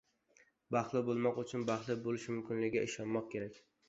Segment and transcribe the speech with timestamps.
[0.75, 3.61] Baxtli bo‘lmoq uchun baxtli bo‘lish mumkinligiga ishonmoq kerak.